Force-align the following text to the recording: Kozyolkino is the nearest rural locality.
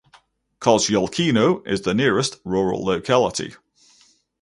Kozyolkino 0.59 1.61
is 1.67 1.83
the 1.83 1.93
nearest 1.93 2.37
rural 2.43 2.83
locality. 2.83 3.53